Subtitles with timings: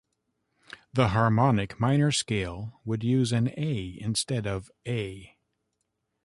[0.91, 5.37] The harmonic minor scale would use an A instead of A.